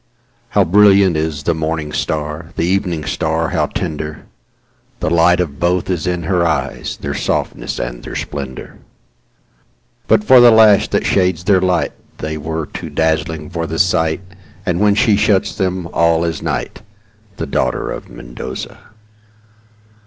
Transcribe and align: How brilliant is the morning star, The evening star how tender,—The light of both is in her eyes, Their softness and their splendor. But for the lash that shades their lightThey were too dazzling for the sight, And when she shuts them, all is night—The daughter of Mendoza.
How 0.57 0.63
brilliant 0.63 1.15
is 1.15 1.43
the 1.43 1.53
morning 1.53 1.93
star, 1.93 2.49
The 2.55 2.65
evening 2.65 3.05
star 3.05 3.49
how 3.49 3.67
tender,—The 3.67 5.11
light 5.11 5.39
of 5.39 5.59
both 5.59 5.91
is 5.91 6.07
in 6.07 6.23
her 6.23 6.43
eyes, 6.43 6.97
Their 6.99 7.13
softness 7.13 7.77
and 7.77 8.01
their 8.01 8.15
splendor. 8.15 8.79
But 10.07 10.23
for 10.23 10.39
the 10.39 10.49
lash 10.49 10.87
that 10.87 11.05
shades 11.05 11.43
their 11.43 11.61
lightThey 11.61 12.39
were 12.39 12.65
too 12.65 12.89
dazzling 12.89 13.51
for 13.51 13.67
the 13.67 13.77
sight, 13.77 14.21
And 14.65 14.79
when 14.79 14.95
she 14.95 15.15
shuts 15.17 15.53
them, 15.53 15.87
all 15.93 16.23
is 16.23 16.41
night—The 16.41 17.45
daughter 17.45 17.91
of 17.91 18.09
Mendoza. 18.09 18.79